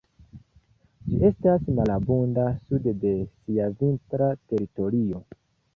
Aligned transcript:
Ĝi 1.09 1.19
estas 1.29 1.67
malabunda 1.81 2.47
sude 2.63 2.95
de 3.05 3.15
sia 3.35 3.71
vintra 3.83 4.35
teritorio. 4.49 5.25